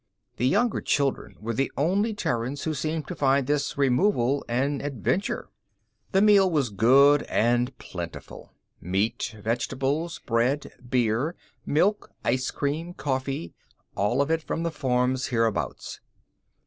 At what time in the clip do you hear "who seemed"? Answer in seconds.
2.63-3.07